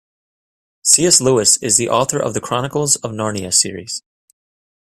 [0.81, 1.21] C.S.
[1.21, 4.01] Lewis is the author of The Chronicles of Narnia series.